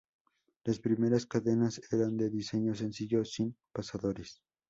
Las 0.63 0.79
primeras 0.79 1.27
cadenas 1.27 1.79
eran 1.91 2.17
de 2.17 2.31
diseño 2.31 2.73
sencillo, 2.73 3.23
sin 3.23 3.55
pasadores. 3.71 4.41